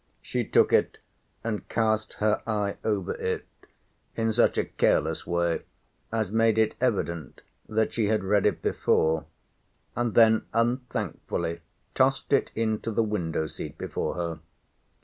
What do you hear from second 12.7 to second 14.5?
the window seat before her.